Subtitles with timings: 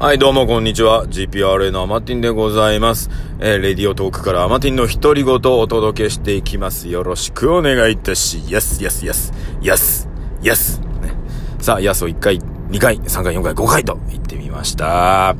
[0.00, 1.08] はい、どうもこんにちは。
[1.08, 3.10] GPRA のアマティンでございます。
[3.40, 6.88] えー、レディオトークからアマティンの独り言をお届けしていきます。
[6.88, 10.08] よろしくお願いいたし、やす、やす、やす、やす、
[10.40, 10.78] やす。
[11.02, 11.12] ね、
[11.58, 15.34] さあ、やすを1回、2回、3回、4回、5回と言ってみました。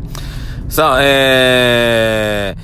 [0.68, 2.56] さあ、え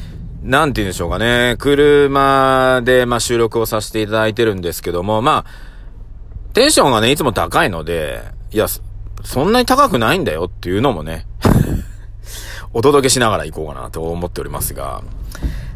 [0.42, 1.54] ー、なんて言うんでしょうかね。
[1.60, 8.20] 車で、まあ、収録をさせていただいてるんですけども、まあ、テンションがね、いつも高いので、
[8.50, 8.66] いや、
[9.22, 11.26] そんなに高くないんだよっていうのもね、
[12.72, 15.02] お届けしながら行こうかなと思っておりますが、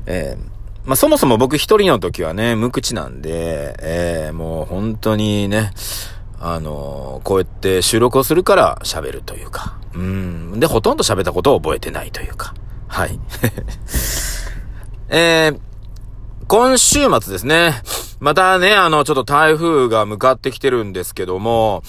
[0.07, 5.73] えー、まあ、そもそも僕一人の時はね、無口なんで、えー、もう本当にね、
[6.41, 10.61] あのー、こうやって収録をするから喋るというか、うん。
[10.61, 12.55] で、ほとんど喋ったことを覚えてないというか、
[12.87, 13.19] はい。
[15.11, 15.59] えー、
[16.47, 17.83] 今週末ですね、
[18.21, 21.83] またね、あの、ちょっと台風が向かってきてるんですけども、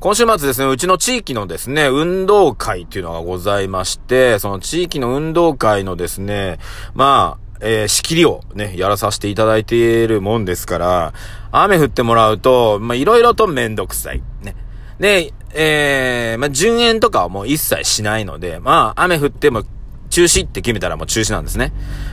[0.00, 6.58] 今週末ですね、うちの地域のですね、運動会っていうのがございまして、その地域の運動会のですね、
[6.94, 11.12] まあ、えー、仕切りをね、やらさせていただいているもんですから、
[11.50, 14.22] 雨降ってもらうと、まあ、いろいろとめんどくさい。
[14.42, 14.54] ね。
[15.00, 19.62] で、えー、まあ、順延とかはもう一切しないので、まあ、雨降っても
[20.10, 21.72] 中止って決めたらもう中止なんですね。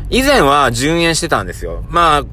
[0.09, 1.83] 以前は順延してたんですよ。
[1.89, 2.23] まあ、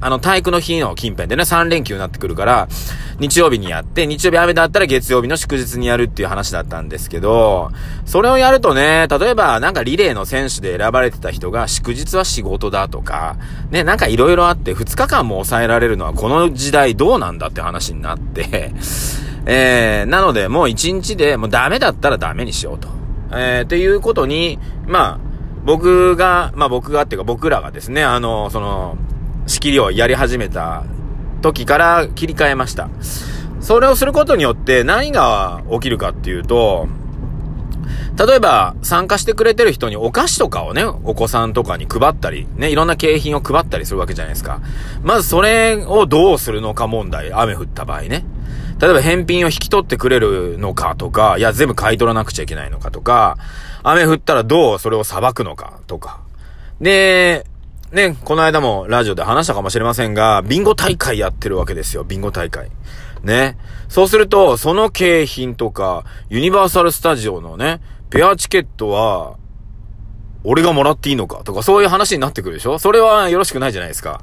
[0.00, 2.68] あの、体育の日の近辺でね、3連休になってくるから、
[3.18, 7.70] 日曜日にやって、日曜日雨だったら月曜日の祝日にやるっていう話だったんですけど、
[8.04, 13.36] それをやるとね、例えばなんかリレーの選手で選ばれてた人が祝日は仕事だとか、
[13.70, 18.72] ね、なんか色々あって2日間も抑えられるのはこの時代どうなんだって話になって、
[19.46, 22.88] えー、なのでもう1日でもうダメだったらダメにしようと。
[23.32, 25.18] えー、っていうことに、まあ、
[25.64, 28.96] 僕が、まあ僕がっていうか僕らがですね、あの、その、
[29.46, 30.84] 仕切りをやり始めた
[31.42, 32.88] 時から切り替えました。
[33.60, 36.88] それをすることによって何が起きるかっていうと、
[38.16, 44.62] 例えば、参加してくれてる人にお菓子とかをね、お子さんとかに配ったり、ね、いろんな景品を配ったりするわけじゃないですか。
[45.02, 48.24] まずそれをどうするのか問題、雨降った場合ね。
[48.80, 53.36] 例えば返品を引き取ってくれるのかとか、いや、全部買い取らなくちゃいけないのかとか、
[53.82, 56.20] 雨降ったらどうそれを裁くのかとか。
[56.80, 57.44] で、
[57.96, 62.70] ね、この間もラジオで話したかもしれませんが、ビンゴ大会やってるわけですよ、ビンゴ大会。
[63.22, 63.56] ね。
[63.88, 67.80] そうすると、その景品とか、ユニバーサルスタジオのね、
[68.10, 69.38] ペアチケットは、
[70.44, 72.78] 俺がもらっていいのかとか、そういう話になってくるでしょ？
[72.78, 74.20] それはよろしくないじゃないですか。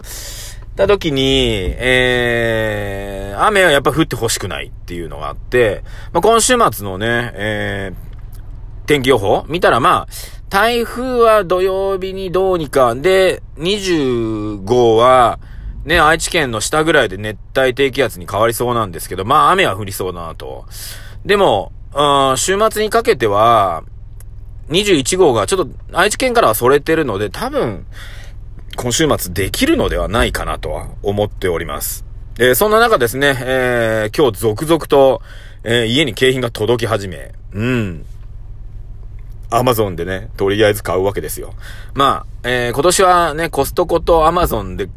[0.75, 10.13] た時に、えー、雨はやっぱ降ってほしくないっていうのがあって、まあ、今週末のね、えー、天気予報見たらまあ、
[10.53, 15.39] 台風は土曜日にどうにか、で、20号は、
[15.83, 20.65] ね、愛知県の下ぐらいで熱帯低気圧に変わりそうなんですけど、まあ雨は降りそうだなと。
[21.25, 21.71] でも、
[22.37, 23.83] 週末にかけては、
[24.69, 27.87] 21号がちょっと愛知県からはそれてるので、多分、
[28.77, 32.05] 今週末できるのではないかなとは思っております。
[32.37, 35.23] えー、そんな中ですね、えー、今日続々と、
[35.63, 38.05] えー、家に景品が届き始め、うん。
[39.55, 41.53] アマゾンでね、とりあえず買うわけですよ。
[41.93, 44.89] まあ、えー、今年はね、コストコとアマゾンで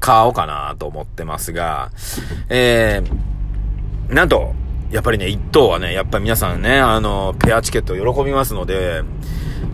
[0.00, 1.90] 買おうかなと思ってますが、
[2.48, 4.54] えー、なんと、
[4.90, 9.02] やっぱりね、一等はね、やっぱり皆さんね、あの、ペアチケット喜びますので、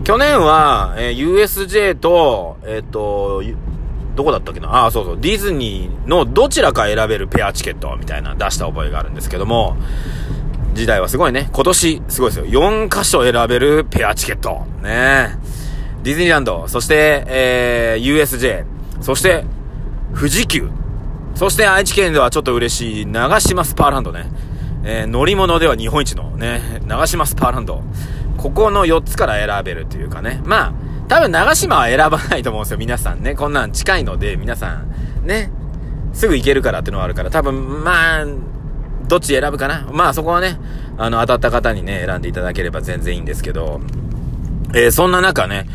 [0.03, 3.41] 去年は、えー、USJ と、えっ、ー、と、
[4.15, 4.69] どこだったっけな？
[4.69, 9.77] ああ、そうそう、ディズニーのどちらか選べるペアチケットみたいな出した覚えがあるんですけども、
[10.75, 11.49] 時代はすごいね。
[11.51, 12.45] 今年、すごいですよ。
[12.45, 14.65] 4箇所選べるペアチケット。
[14.83, 15.37] ね
[16.03, 18.65] ディズニーランド、そして、えー、USJ、
[19.01, 19.45] そして、
[20.13, 20.69] 富士急、
[21.33, 24.29] そして愛知県ではちょっと嬉しい長島スパーランドね。
[24.83, 27.81] えー、乗り物では日本一のね、長島スパーランド。
[28.37, 30.41] ここの4つから選べるというかね。
[30.45, 30.73] まあ、
[31.07, 33.33] 多分長島は選ばないと思うんですよ、皆さんね。
[33.33, 34.83] こんなん近いので、皆さ
[35.23, 35.49] ん、ね、
[36.13, 38.25] すぐ行けるからっていうのはあるから、多分、まあ、
[39.07, 39.87] どっち選ぶかな？
[39.91, 40.59] まあそこはね、
[40.97, 43.81] あの、当たった方にね、選んでいただければ全然いいんですけど、
[44.73, 45.67] えー、そんな中ね、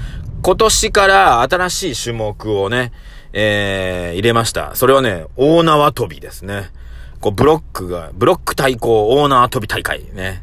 [0.43, 2.93] 今年から新しい種目をね、
[3.32, 4.75] えー、入れました。
[4.75, 6.70] それはね、大縄跳びですね。
[7.20, 10.43] こう、ブロックが、ブロック対抗大縄跳び大会ね。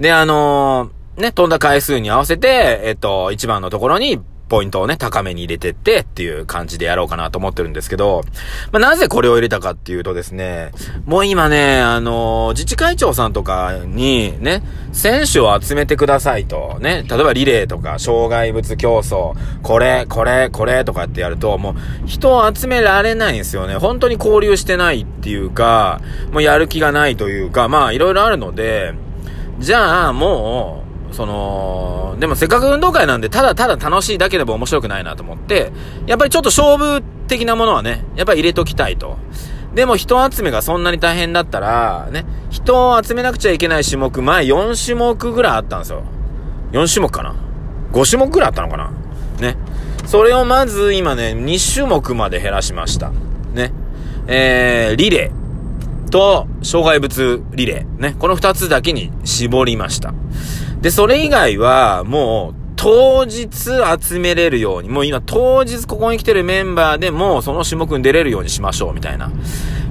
[0.00, 4.20] で、あのー、ね、飛んだ回数に合わせて、えっと、一番のところに
[4.54, 8.22] ポイントをね、高めに入れてってっていう感じでやろうかなと思ってるんですけど、
[8.70, 10.70] まあ、なぜこれを入れたかっていうとですね、
[11.06, 14.62] もう今ね、あのー、自治会長さんとかにね、
[14.92, 19.34] 選手を集めてくださいと、ね、例えばリレーとか、障害物競争、
[19.64, 21.74] これ、これ、これとかってやると、も
[22.04, 23.74] う人を集められないんですよね。
[23.74, 28.94] 本当に交流してないっていうか、もうやる気がないというか、まあいろいろあるので、
[29.58, 30.83] じゃあもう、
[31.14, 35.70] その、でもせっかく運動会なんで、ただただ楽しいだけでも面白くないなと思って、
[36.06, 39.16] やっぱりちょっと勝負的なものはね、やっぱり入れときたいと。
[39.74, 46.02] でも人集めがそんなに大変だったら、ね、人を集めなくちゃいけない種目、前4種目ぐらいあったんですよ。
[46.72, 47.34] 4種目かな
[47.92, 48.90] ?5 種目ぐらいあったのかな？
[49.40, 49.56] ね。
[50.06, 53.10] それをまず今ね、2種目まで減らしました。
[53.52, 53.72] ね。
[54.26, 58.00] えー、リレーと、障害物リレー。
[58.00, 58.16] ね。
[58.18, 60.14] この2つだけに絞りました。
[60.84, 63.48] で、それ以外は、もう、当日
[64.02, 69.30] 集めれるように、もう今当日ここに来てるメンバーでもその種目に出れるようにしましょうみたいな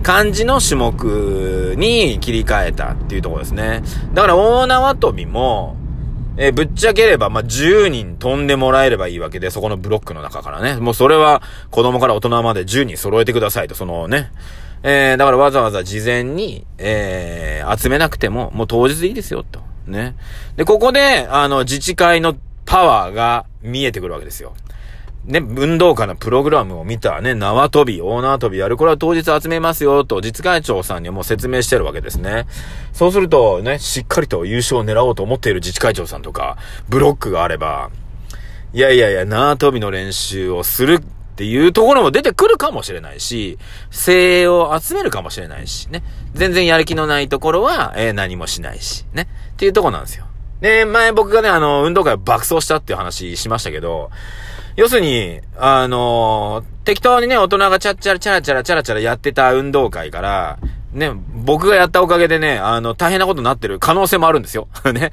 [0.04, 3.82] 感じの種目に切り替えたっていうところですね。
[4.14, 5.76] だから大縄跳びも、
[6.38, 10.76] え、ぶっちゃければ、まあ、10人飛んでもらえればいいわけで、そこのブロックの中からね。
[10.76, 11.42] もうそれは
[11.72, 14.30] 子供から大人まで10人揃えてくださいと、そのね。
[14.84, 19.63] えー、だからわざわざ事前に、えー、集めなくても、もう当日でいいですよ、と。
[19.88, 20.16] ね。
[20.56, 22.36] で、ここで、あの、自治会の
[22.66, 24.54] パワーが見えてくるわけですよ。
[25.26, 28.76] ね、運動会のプログラムを見たね、縄跳び、大縄跳びやる。
[28.76, 32.46] これは当日集めますよ、と、実会長さんにもう説明してるわけですね。
[32.92, 36.58] そうすると、ね、しっかりと優勝を狙おうと思っている自治会長さんとか、
[36.90, 37.90] ブロックがあれば、
[38.74, 41.00] いやいやいや、縄跳びの練習をする
[41.34, 43.58] っていうところも出てくるかもしれないし、
[43.90, 46.04] 精鋭を集めるかもしれないし、ね。
[46.34, 49.28] 全然やる気のないところは、えー、何もしないし、ね。
[49.54, 50.26] っていうとこなんですよ。
[50.62, 54.12] で、前僕がね、あの、運動会爆走したっていう話しましたけど、
[54.76, 60.60] 要するに、あの、適当にね、大人がチャッチャラチャラチャラチャラチャラやってた運動会から、
[60.94, 61.12] ね、
[61.44, 64.68] 僕がやったおかげでね、あの、大変なことになってる可能性もあるんですよ。
[64.94, 65.12] ね。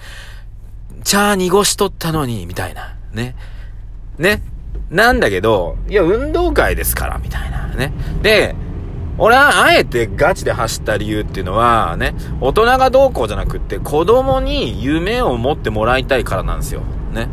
[1.03, 2.95] 茶濁しとったのに、みたいな。
[3.13, 3.35] ね。
[4.19, 4.43] ね。
[4.91, 7.69] なんだけど、いや、運動会ですから、みたいな。
[7.69, 7.93] ね。
[8.23, 8.55] で、
[9.19, 16.83] 俺はあえてガチで走った理由っていうのは、ね、大人がどうこうじゃなくって、子供に夢を持ってもらいたいからなんですよ。
[17.13, 17.29] ね。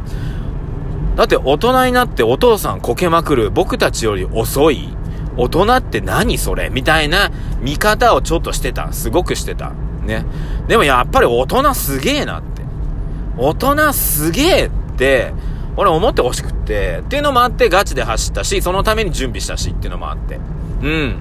[1.16, 4.96] だって大人になってお父さんこけまくる僕たちより遅い
[5.36, 8.92] 大人って何それみたいな見方をちょっとしてた。
[8.92, 9.72] すごくしてた。
[10.04, 10.26] ね。
[10.68, 12.62] でもやっぱり大人すげえなって。
[13.38, 15.34] 大人すげえって、
[15.78, 20.40] 俺思ってほしくって、っていうのもあってガチで走ったし、そのために準備したしっていうのもあって。
[20.82, 21.18] うん。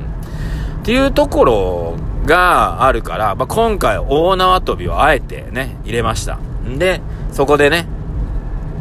[0.80, 6.36] っていうところがあるから、まあ、今回大縄跳びをあえてね、入れました。
[6.36, 7.00] んで、
[7.32, 7.86] そこでね、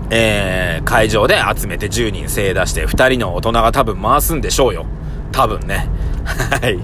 [0.10, 4.86] えー、会場で集めて10人精出して、2人の大人が多分回すんでしょうよ。
[5.31, 5.89] 多分ね。
[6.25, 6.80] はい。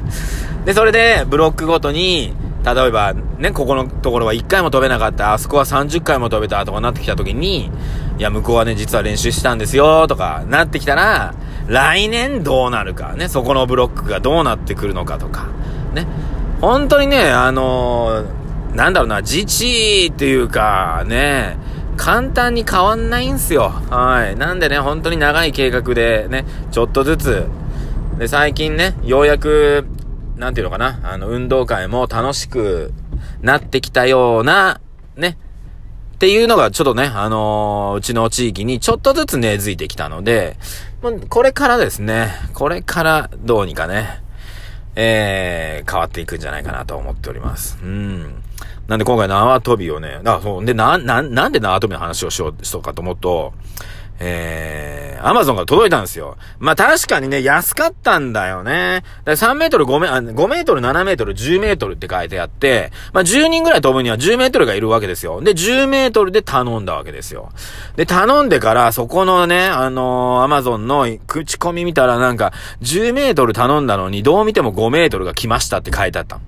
[0.65, 2.33] で、それで、ブロックごとに、
[2.63, 7.71] 例えば、ね、ここのところは1回も飛べなかった、あそこは30回も飛べたとかなってきた時に、
[8.21, 11.33] いや、向こうはね、実は練習したんですよ、とか、なってきたら、
[11.65, 15.47] 来年どうなるか、ね、そこのブロックがどうなってくるのかとか、
[15.95, 16.05] ね。
[16.61, 21.57] 本当にね、あのー、なんだろうな、自治っていうか、ね、
[21.97, 23.69] 簡単に変わんないんすよ。
[23.89, 24.35] はい。
[24.35, 27.47] なんでね、本当に長い計画でね、ちょっとずつ、
[28.19, 29.87] で、最近ね、ようやく、
[30.37, 32.93] なんていうのかな、あの、運動会も楽しく
[33.41, 34.79] なってきたような、
[35.17, 35.39] ね、
[36.21, 40.55] っていうのがちょっとね、あのー、うちの地域にちょっとずつ根付いてきたので、
[41.29, 44.21] これからですね、これからどうにかね、
[44.95, 47.79] えー、変わっていくんじゃないかなと思っております。
[47.81, 48.43] うん。
[48.87, 53.53] なんで今回縄跳びをね、あそう、で、な、な、なんで縄跳びの話をしよう、しようかと思うと、
[54.23, 56.37] えー、アマゾンが届いたんですよ。
[56.59, 59.03] まあ、確かにね、安かったんだよね。
[59.25, 65.41] だ3メートル5メ、5メートル、7メートル、10メートルって書いてあって、まあ、10人ぐらい飛ぶには10メートルがいるわけですよ。
[65.41, 67.49] で、10メートルで頼んだわけですよ。
[67.95, 76.39] で、頼んでから、そこのね、あのー、アマゾンの口コミ見たらなんか、10メートル頼んだのに、どう見ても5メートルが来ましたって書いてあった。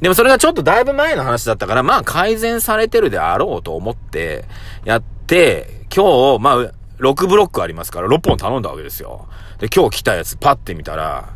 [0.00, 4.44] でもそれがちょっとだいぶ前の話だったから、まあ改善されてるであろうと思って、
[4.84, 9.28] やって、今日、まあ、6ブロックありますから、6本頼んだわけですよ。
[9.58, 11.34] で、今日来たやつパッて見たら、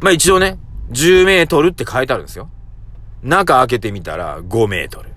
[0.00, 0.58] まあ一応ね、
[0.90, 2.50] 10メートルって書いてあるんですよ。
[3.22, 5.10] 中開けてみたら5メートル。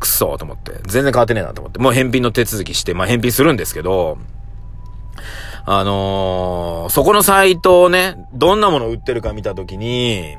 [0.00, 0.72] くそーと思って。
[0.86, 1.78] 全然変わってねえなと思って。
[1.78, 4.18] もう返品の手続きして、まあ返品するんですけど、
[5.64, 10.36] あのー、そこのサイトをね、どんなもの売ってるか見たときに、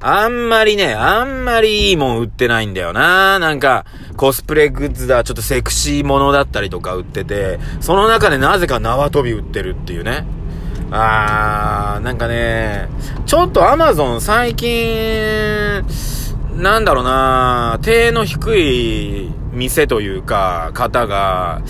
[0.00, 3.40] あんまりね、あんまりいいもん売ってないんだよな。
[3.40, 3.84] なんか、
[4.16, 10.24] コスプレグッズだ、ちょっとセクシーものだったりとか売ってて、その中でなぜか縄跳び売ってるっていうね。
[10.92, 12.88] あー、なんかね、
[13.26, 15.84] ちょっとアマゾン最近、
[16.54, 21.60] なんだろうな、手の低い店というか、方が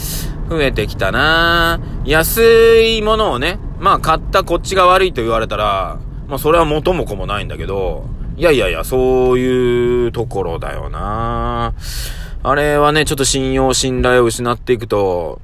[0.51, 1.81] 増えてきたな。
[2.05, 11.75] 安いものをね、まあ買ったこっちが悪いと言われたら、まあそれは元も子もないんだけど、いやいやいや、そういうところだよな
[12.45, 15.41] あれはね、ちょっと信用、信頼を失っていくと、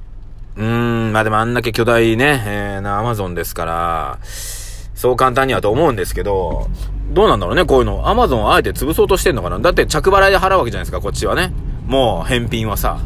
[0.55, 6.69] うーん、まあでもあんだけ巨大ね、えー、なアマゾンですから、そう簡単にはと思うんですけど、
[7.11, 8.07] どうなんだろうね、こういうの。
[8.07, 11.51] アマゾンあえて潰そうとしてんのかなだって着払いで払うわけじゃないですか、こっちはね。
[11.87, 12.99] もう、返品はさ。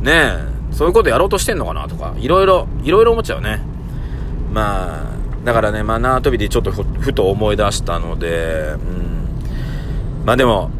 [0.00, 0.38] ねえ、
[0.72, 3.60] そういうことやろうとしてんのかなとか、いろいろ、いろいろ思っちゃうね。
[4.54, 9.28] まあ、だからね、まあ、縄跳びでちょっとふと思い出したので、うん。
[10.24, 10.70] まあでも、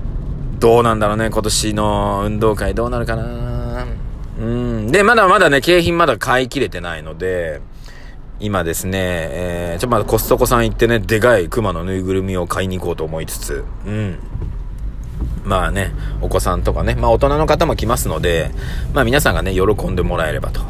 [0.59, 3.87] どうなんだろうね、今年の運動会どうなるかな
[4.41, 4.91] うん。
[4.91, 7.61] で、まだまだね、景品まだ買い切れてないので、
[8.41, 14.19] 今ですね、えー、ちょっとまだコストコさん行ってね、でかい熊のぬいぐるみを買いに行こうと思いつつ、うん。
[15.45, 18.51] まあね、お子さんとかね、まあ大人の方も来ますので、
[18.93, 20.61] まあ皆さんがね、喜んでもらえればと。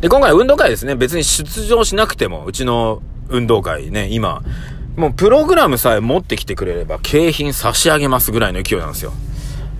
[0.00, 4.42] で、今回運動会ですね、別に出場しなくても、うちの運動会ね、今、
[4.96, 9.12] もうプログラムさえ持ってきてくれれば、景品差し上げますぐらいの勢いなんですよ。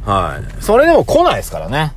[0.05, 0.63] はい。
[0.63, 1.93] それでも来ないですからね。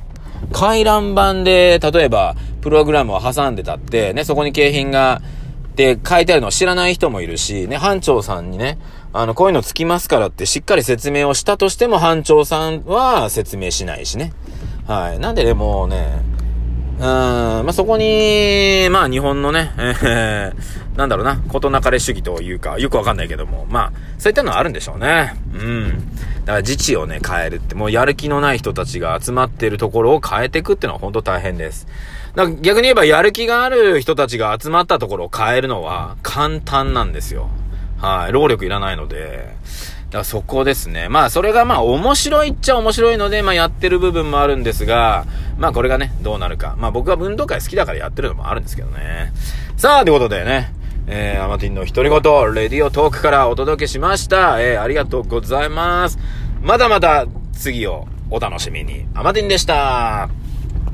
[0.52, 5.22] 回覧板で、例えば、プログラムを挟んでたって、ね、そこに景品が、
[5.76, 8.78] で、書いてあるのを知らない人もいるし、ね、班長さんにね、
[9.12, 14.32] あの、こういうのつきますからってしっかり説明をしたとしても、班長さんは説明しないしね。
[14.86, 15.18] はい。
[15.18, 16.21] なんでね、もうね、
[16.98, 25.34] まあ、そこに、まあ、日本のね、えー、なんだろうな、事なかれ主義というか、よくわかんないけども、まあ、そういったのはあるんでしょうね。
[25.54, 26.16] うん。
[26.44, 31.86] だから自治をね、変えるって、もうやる気のない人たちが集まっているところを変えていくっていうのは本当大変です。
[32.34, 37.48] だから逆に言えば、やる気がある人たちが集まったところを変えるのは簡単なんですよ。
[37.98, 38.32] はい。
[38.32, 39.54] 労力いらないので。
[40.12, 41.08] だからそこですね。
[41.08, 45.24] まあそれがまあ面白いっちゃ面白いので、まあやってる部分もあるんですが、
[45.62, 46.74] まあこれがね、どうなるか。
[46.76, 49.32] まあ僕は運動会好きだからやってるのもあるんですけどね。
[49.76, 50.74] さあ、ということでね、
[51.06, 52.20] えー、アマティンの独り言、
[52.52, 54.60] レディオトークからお届けしました。
[54.60, 56.18] えー、ありがとうございます。
[56.62, 59.06] まだまだ次をお楽しみに。
[59.14, 60.41] アマティンでした。